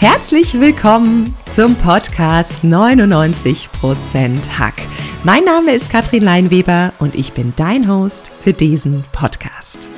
[0.00, 4.74] Herzlich willkommen zum Podcast 99% Hack.
[5.24, 9.88] Mein Name ist Katrin Leinweber und ich bin dein Host für diesen Podcast.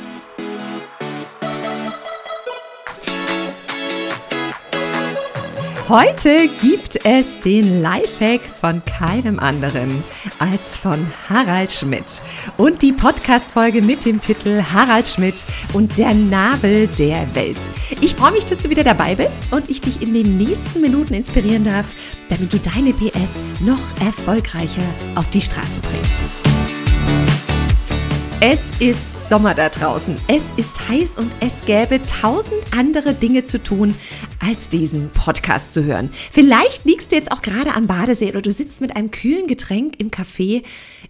[5.90, 10.04] Heute gibt es den Lifehack von keinem anderen
[10.38, 12.22] als von Harald Schmidt
[12.56, 17.72] und die Podcast-Folge mit dem Titel Harald Schmidt und der Nabel der Welt.
[18.00, 21.12] Ich freue mich, dass du wieder dabei bist und ich dich in den nächsten Minuten
[21.12, 21.86] inspirieren darf,
[22.28, 26.40] damit du deine PS noch erfolgreicher auf die Straße bringst.
[28.42, 30.16] Es ist Sommer da draußen.
[30.26, 33.94] Es ist heiß und es gäbe tausend andere Dinge zu tun,
[34.40, 36.10] als diesen Podcast zu hören.
[36.32, 40.00] Vielleicht liegst du jetzt auch gerade am Badesee oder du sitzt mit einem kühlen Getränk
[40.00, 40.62] im Café.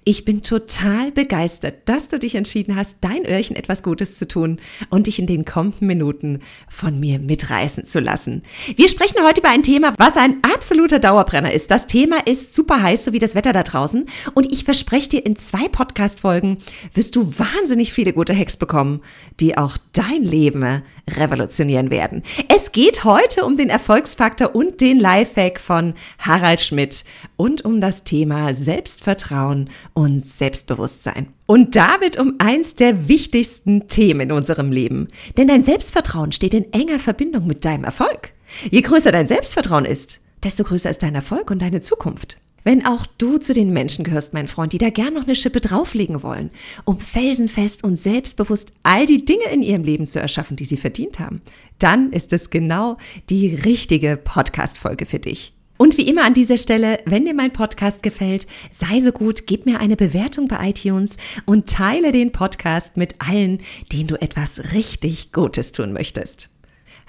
[0.05, 4.59] Ich bin total begeistert, dass du dich entschieden hast, dein Öhrchen etwas Gutes zu tun
[4.89, 8.43] und dich in den kommenden Minuten von mir mitreißen zu lassen.
[8.75, 11.71] Wir sprechen heute über ein Thema, was ein absoluter Dauerbrenner ist.
[11.71, 14.07] Das Thema ist super heiß, so wie das Wetter da draußen.
[14.35, 16.59] Und ich verspreche dir, in zwei Podcast-Folgen
[16.93, 19.03] wirst du du wahnsinnig viele gute Hacks bekommen,
[19.39, 20.83] die auch dein Leben
[21.17, 22.23] revolutionieren werden.
[22.49, 27.05] Es geht heute um den Erfolgsfaktor und den Lifehack von Harald Schmidt
[27.37, 31.29] und um das Thema Selbstvertrauen und Selbstbewusstsein.
[31.47, 35.09] Und damit um eins der wichtigsten Themen in unserem Leben.
[35.37, 38.33] Denn dein Selbstvertrauen steht in enger Verbindung mit deinem Erfolg.
[38.71, 42.39] Je größer dein Selbstvertrauen ist, desto größer ist dein Erfolg und deine Zukunft.
[42.63, 45.61] Wenn auch du zu den Menschen gehörst, mein Freund, die da gern noch eine Schippe
[45.61, 46.51] drauflegen wollen,
[46.85, 51.19] um felsenfest und selbstbewusst all die Dinge in ihrem Leben zu erschaffen, die sie verdient
[51.19, 51.41] haben,
[51.79, 52.99] dann ist es genau
[53.31, 55.55] die richtige Podcast-Folge für dich.
[55.79, 59.65] Und wie immer an dieser Stelle, wenn dir mein Podcast gefällt, sei so gut, gib
[59.65, 65.33] mir eine Bewertung bei iTunes und teile den Podcast mit allen, denen du etwas richtig
[65.33, 66.51] Gutes tun möchtest.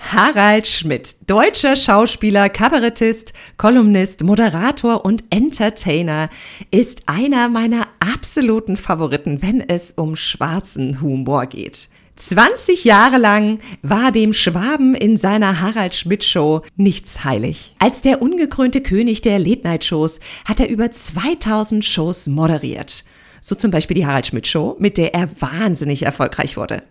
[0.09, 6.29] Harald Schmidt, deutscher Schauspieler, Kabarettist, Kolumnist, Moderator und Entertainer,
[6.69, 11.87] ist einer meiner absoluten Favoriten, wenn es um schwarzen Humor geht.
[12.17, 17.75] 20 Jahre lang war dem Schwaben in seiner Harald Schmidt Show nichts heilig.
[17.79, 23.05] Als der ungekrönte König der Late Night Shows hat er über 2000 Shows moderiert.
[23.41, 26.83] So zum Beispiel die Harald Schmidt Show, mit der er wahnsinnig erfolgreich wurde.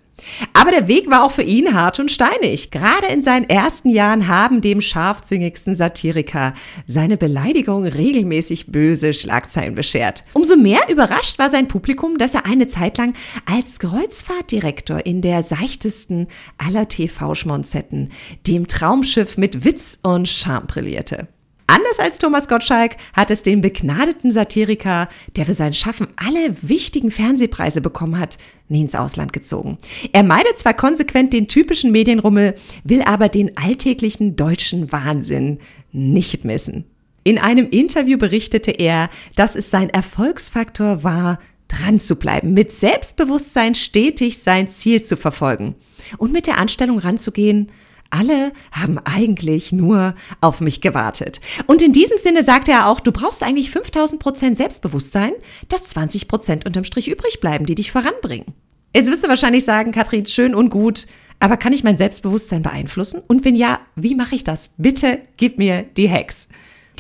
[0.53, 2.71] Aber der Weg war auch für ihn hart und steinig.
[2.71, 6.55] Gerade in seinen ersten Jahren haben dem scharfzüngigsten Satiriker
[6.87, 10.25] seine Beleidigung regelmäßig böse Schlagzeilen beschert.
[10.33, 13.15] Umso mehr überrascht war sein Publikum, dass er eine Zeit lang
[13.47, 16.29] als Kreuzfahrtdirektor in der seichtesten
[16.59, 18.11] aller TV-Schmonzetten,
[18.47, 21.29] dem Traumschiff mit Witz und Charme brillierte.
[21.73, 27.13] Anders als Thomas Gottschalk hat es den begnadeten Satiriker, der für sein Schaffen alle wichtigen
[27.13, 28.39] Fernsehpreise bekommen hat,
[28.69, 29.79] nie ins Ausland gezogen.
[30.13, 35.59] Er meidet zwar konsequent den typischen Medienrummel, will aber den alltäglichen deutschen Wahnsinn
[35.93, 36.87] nicht missen.
[37.23, 41.39] In einem Interview berichtete er, dass es sein Erfolgsfaktor war,
[41.69, 45.77] dran zu bleiben, mit Selbstbewusstsein stetig sein Ziel zu verfolgen
[46.19, 47.71] und mit der Anstellung ranzugehen,
[48.11, 51.41] alle haben eigentlich nur auf mich gewartet.
[51.67, 55.33] Und in diesem Sinne sagte er auch, du brauchst eigentlich 5000 Prozent Selbstbewusstsein,
[55.69, 58.47] dass 20 Prozent unterm Strich übrig bleiben, die dich voranbringen.
[58.95, 61.07] Jetzt wirst du wahrscheinlich sagen, Katrin, schön und gut,
[61.39, 63.23] aber kann ich mein Selbstbewusstsein beeinflussen?
[63.27, 64.71] Und wenn ja, wie mache ich das?
[64.77, 66.49] Bitte gib mir die Hacks.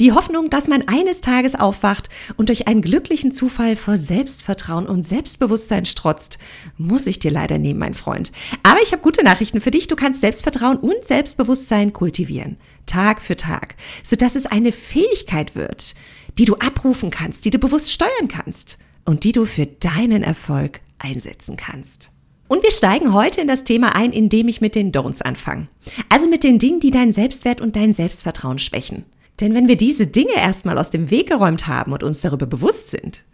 [0.00, 5.06] Die Hoffnung, dass man eines Tages aufwacht und durch einen glücklichen Zufall vor Selbstvertrauen und
[5.06, 6.38] Selbstbewusstsein strotzt,
[6.78, 8.32] muss ich dir leider nehmen, mein Freund.
[8.62, 9.88] Aber ich habe gute Nachrichten für dich.
[9.88, 12.56] Du kannst Selbstvertrauen und Selbstbewusstsein kultivieren.
[12.86, 13.74] Tag für Tag.
[14.02, 15.94] Sodass es eine Fähigkeit wird,
[16.38, 20.80] die du abrufen kannst, die du bewusst steuern kannst und die du für deinen Erfolg
[20.98, 22.10] einsetzen kannst.
[22.48, 25.68] Und wir steigen heute in das Thema ein, indem ich mit den Don'ts anfange.
[26.08, 29.04] Also mit den Dingen, die deinen Selbstwert und dein Selbstvertrauen schwächen.
[29.40, 32.90] Denn wenn wir diese Dinge erstmal aus dem Weg geräumt haben und uns darüber bewusst
[32.90, 33.24] sind,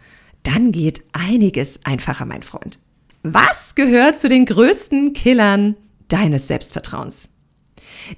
[0.42, 2.78] dann geht einiges einfacher, mein Freund.
[3.22, 5.76] Was gehört zu den größten Killern
[6.08, 7.28] deines Selbstvertrauens?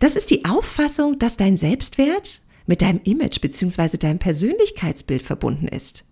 [0.01, 3.97] Das ist die Auffassung, dass dein Selbstwert mit deinem Image bzw.
[3.97, 6.05] deinem Persönlichkeitsbild verbunden ist.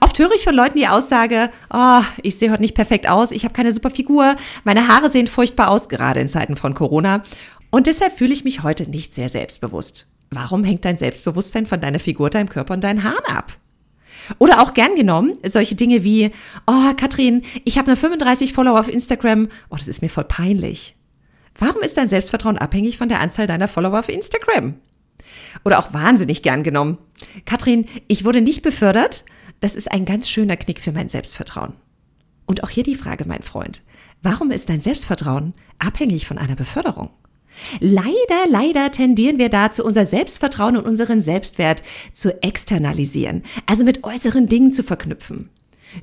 [0.00, 3.44] Oft höre ich von Leuten die Aussage, oh, ich sehe heute nicht perfekt aus, ich
[3.44, 4.34] habe keine super Figur,
[4.64, 7.22] meine Haare sehen furchtbar aus, gerade in Zeiten von Corona.
[7.70, 10.08] Und deshalb fühle ich mich heute nicht sehr selbstbewusst.
[10.30, 13.58] Warum hängt dein Selbstbewusstsein von deiner Figur, deinem Körper und deinen Haaren ab?
[14.38, 16.30] Oder auch gern genommen, solche Dinge wie,
[16.66, 19.48] oh Katrin, ich habe nur 35 Follower auf Instagram.
[19.70, 20.94] Oh, das ist mir voll peinlich.
[21.58, 24.74] Warum ist dein Selbstvertrauen abhängig von der Anzahl deiner Follower auf Instagram?
[25.64, 26.98] Oder auch wahnsinnig gern genommen.
[27.44, 29.24] Katrin, ich wurde nicht befördert.
[29.60, 31.74] Das ist ein ganz schöner Knick für mein Selbstvertrauen.
[32.46, 33.82] Und auch hier die Frage, mein Freund.
[34.22, 37.10] Warum ist dein Selbstvertrauen abhängig von einer Beförderung?
[37.80, 44.48] Leider, leider tendieren wir dazu, unser Selbstvertrauen und unseren Selbstwert zu externalisieren, also mit äußeren
[44.48, 45.50] Dingen zu verknüpfen.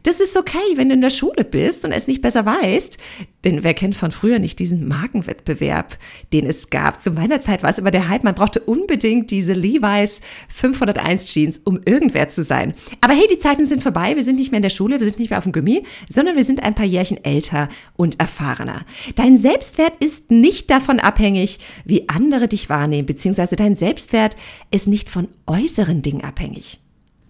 [0.04, 2.98] Das ist okay, wenn du in der Schule bist und es nicht besser weißt.
[3.44, 5.98] Denn wer kennt von früher nicht diesen Markenwettbewerb,
[6.34, 7.00] den es gab?
[7.00, 8.24] Zu meiner Zeit war es immer der Hype.
[8.24, 12.74] Man brauchte unbedingt diese Levi's 501 Jeans, um irgendwer zu sein.
[13.02, 14.16] Aber hey, die Zeiten sind vorbei.
[14.16, 16.36] Wir sind nicht mehr in der Schule, wir sind nicht mehr auf dem Gummi, sondern
[16.36, 18.86] wir sind ein paar Jährchen älter und erfahrener.
[19.16, 24.36] Dein Selbstwert ist nicht davon abhängig, wie andere dich wahrnehmen, beziehungsweise dein Selbstwert
[24.72, 26.80] ist nicht von äußeren Dingen abhängig.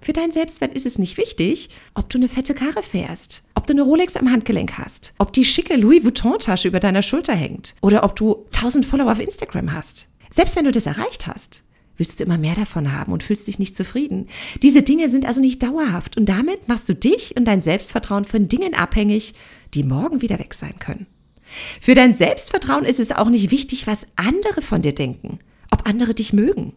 [0.02, 3.74] Für deinen Selbstwert ist es nicht wichtig, ob du eine fette Karre fährst, ob du
[3.74, 8.04] eine Rolex am Handgelenk hast, ob die schicke Louis Vuitton-Tasche über deiner Schulter hängt oder
[8.04, 10.08] ob du 1000 Follower auf Instagram hast.
[10.30, 11.64] Selbst wenn du das erreicht hast,
[11.98, 14.28] willst du immer mehr davon haben und fühlst dich nicht zufrieden.
[14.62, 18.48] Diese Dinge sind also nicht dauerhaft und damit machst du dich und dein Selbstvertrauen von
[18.48, 19.34] Dingen abhängig,
[19.74, 21.08] die morgen wieder weg sein können.
[21.82, 25.40] Für dein Selbstvertrauen ist es auch nicht wichtig, was andere von dir denken,
[25.72, 26.74] ob andere dich mögen.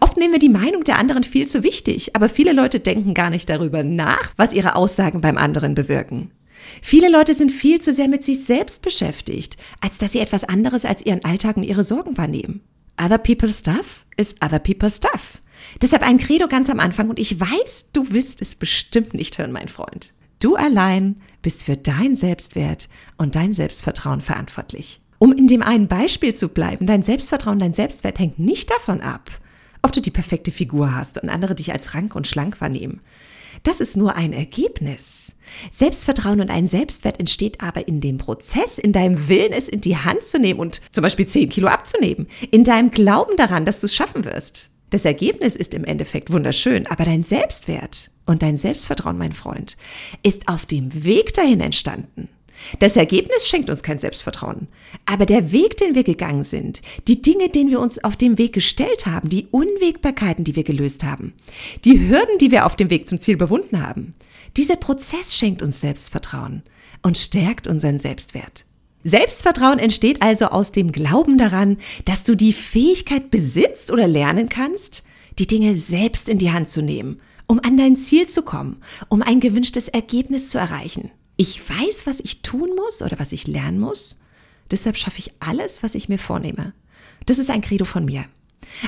[0.00, 3.30] Oft nehmen wir die Meinung der anderen viel zu wichtig, aber viele Leute denken gar
[3.30, 6.30] nicht darüber nach, was ihre Aussagen beim anderen bewirken.
[6.82, 10.84] Viele Leute sind viel zu sehr mit sich selbst beschäftigt, als dass sie etwas anderes
[10.84, 12.60] als ihren Alltag und ihre Sorgen wahrnehmen.
[13.02, 15.40] Other people's stuff is other people's stuff.
[15.80, 19.52] Deshalb ein Credo ganz am Anfang und ich weiß, du willst es bestimmt nicht hören,
[19.52, 20.14] mein Freund.
[20.40, 25.00] Du allein bist für dein Selbstwert und dein Selbstvertrauen verantwortlich.
[25.18, 29.30] Um in dem einen Beispiel zu bleiben, dein Selbstvertrauen, dein Selbstwert hängt nicht davon ab,
[29.82, 33.00] ob du die perfekte Figur hast und andere dich als rank und schlank wahrnehmen.
[33.62, 35.34] Das ist nur ein Ergebnis.
[35.70, 39.96] Selbstvertrauen und ein Selbstwert entsteht aber in dem Prozess, in deinem Willen, es in die
[39.96, 43.86] Hand zu nehmen und zum Beispiel 10 Kilo abzunehmen, in deinem Glauben daran, dass du
[43.86, 44.70] es schaffen wirst.
[44.90, 49.76] Das Ergebnis ist im Endeffekt wunderschön, aber dein Selbstwert und dein Selbstvertrauen, mein Freund,
[50.22, 52.28] ist auf dem Weg dahin entstanden.
[52.78, 54.68] Das Ergebnis schenkt uns kein Selbstvertrauen.
[55.06, 58.52] Aber der Weg, den wir gegangen sind, die Dinge, denen wir uns auf dem Weg
[58.52, 61.34] gestellt haben, die Unwägbarkeiten, die wir gelöst haben,
[61.84, 64.14] die Hürden, die wir auf dem Weg zum Ziel bewunden haben,
[64.56, 66.62] dieser Prozess schenkt uns Selbstvertrauen
[67.02, 68.64] und stärkt unseren Selbstwert.
[69.04, 75.04] Selbstvertrauen entsteht also aus dem Glauben daran, dass du die Fähigkeit besitzt oder lernen kannst,
[75.38, 79.22] die Dinge selbst in die Hand zu nehmen, um an dein Ziel zu kommen, um
[79.22, 81.10] ein gewünschtes Ergebnis zu erreichen.
[81.40, 84.18] Ich weiß, was ich tun muss oder was ich lernen muss.
[84.72, 86.74] Deshalb schaffe ich alles, was ich mir vornehme.
[87.26, 88.24] Das ist ein Credo von mir.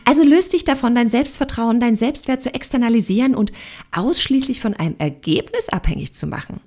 [0.04, 3.52] Also löst dich davon, dein Selbstvertrauen, dein Selbstwert zu externalisieren und
[3.92, 6.58] ausschließlich von einem Ergebnis abhängig zu machen,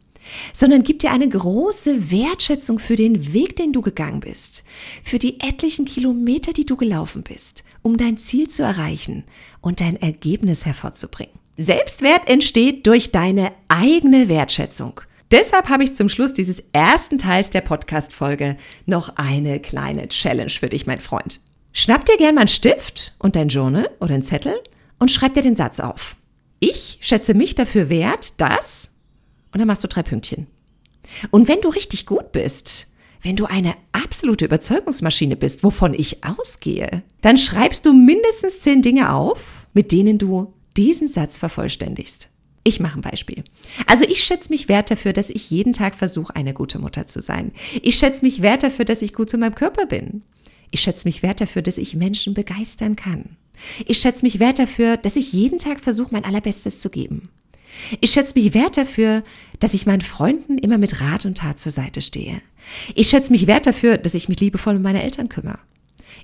[0.54, 4.64] sondern gib dir eine große Wertschätzung für den Weg, den du gegangen bist,
[5.04, 9.26] für die etlichen Kilometer, die du gelaufen bist, um dein Ziel zu erreichen
[9.60, 11.36] und dein Ergebnis hervorzubringen.
[11.58, 15.02] Selbstwert entsteht durch deine eigene Wertschätzung.
[15.34, 20.70] Deshalb habe ich zum Schluss dieses ersten Teils der Podcast-Folge noch eine kleine Challenge für
[20.70, 21.42] dich, mein Freund.
[21.72, 24.54] Schnapp dir gern mal einen Stift und dein Journal oder einen Zettel
[25.00, 26.18] und schreib dir den Satz auf.
[26.60, 28.92] Ich schätze mich dafür wert, dass,
[29.52, 30.46] und dann machst du drei Pünktchen.
[31.32, 32.92] Und wenn du richtig gut bist,
[33.24, 39.12] wenn du eine absolute Überzeugungsmaschine bist, wovon ich ausgehe, dann schreibst du mindestens zehn Dinge
[39.12, 42.30] auf, mit denen du diesen Satz vervollständigst.
[42.64, 43.44] Ich mache ein Beispiel.
[43.88, 47.20] Also ich schätze mich wert dafür, dass ich jeden Tag versuche, eine gute Mutter zu
[47.20, 47.52] sein.
[47.82, 50.24] Ich schätze mich wert dafür, dass ich gut zu meinem Körper bin.
[50.72, 53.38] Ich schätze mich wert dafür, dass ich Menschen begeistern kann.
[53.86, 57.30] Ich schätze mich wert dafür, dass ich jeden Tag versuche, mein Allerbestes zu geben.
[58.02, 59.24] Ich schätze mich wert dafür,
[59.60, 62.42] dass ich meinen Freunden immer mit Rat und Tat zur Seite stehe.
[62.96, 65.60] Ich schätze mich wert dafür, dass ich mich liebevoll um meine Eltern kümmere.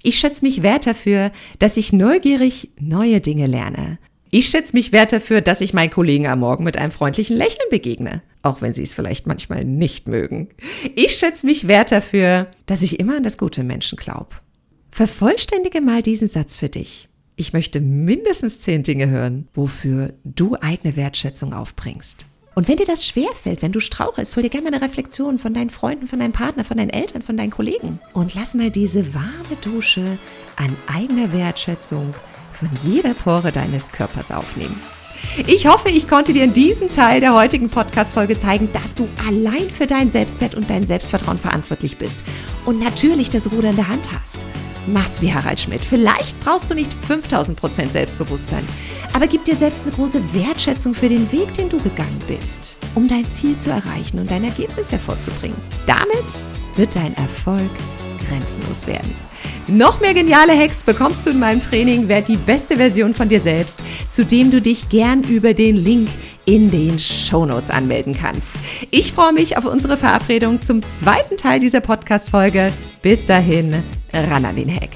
[0.03, 3.99] Ich schätze mich wert dafür, dass ich neugierig neue Dinge lerne
[4.31, 7.67] ich schätze mich wert dafür, dass ich meinen Kollegen am Morgen mit einem freundlichen Lächeln
[7.71, 10.49] begegne, auch wenn sie es vielleicht manchmal nicht mögen.
[10.95, 14.35] Ich schätze mich wert dafür, dass ich immer an das gute Menschen glaube.
[14.91, 17.09] Vervollständige mal diesen Satz für dich.
[17.35, 22.25] Ich möchte mindestens zehn Dinge hören, wofür du eigene Wertschätzung aufbringst.
[22.53, 25.53] Und wenn dir das schwerfällt, wenn du strauchelst, hol dir gerne mal eine Reflexion von
[25.53, 27.99] deinen Freunden, von deinem Partner, von deinen Eltern, von deinen Kollegen.
[28.13, 30.17] Und lass mal diese warme Dusche
[30.57, 32.13] an eigener Wertschätzung
[32.59, 34.81] von jeder Pore deines Körpers aufnehmen.
[35.47, 39.69] Ich hoffe, ich konnte dir in diesem Teil der heutigen Podcast-Folge zeigen, dass du allein
[39.69, 42.23] für deinen Selbstwert und dein Selbstvertrauen verantwortlich bist
[42.65, 44.45] und natürlich das Ruder in der Hand hast.
[44.87, 45.83] Mach's wie Harald Schmidt.
[45.85, 48.67] Vielleicht brauchst du nicht 5000% Selbstbewusstsein,
[49.13, 53.07] aber gib dir selbst eine große Wertschätzung für den Weg, den du gegangen bist, um
[53.07, 55.57] dein Ziel zu erreichen und dein Ergebnis hervorzubringen.
[55.85, 57.69] Damit wird dein Erfolg
[58.29, 59.15] grenzenlos werden.
[59.67, 63.39] Noch mehr geniale Hacks bekommst du in meinem Training Werd die beste Version von dir
[63.39, 66.09] selbst, zu dem du dich gern über den Link
[66.45, 68.53] in den Shownotes anmelden kannst.
[68.89, 72.73] Ich freue mich auf unsere Verabredung zum zweiten Teil dieser Podcast-Folge.
[73.01, 74.89] Bis dahin, ran an den Hack.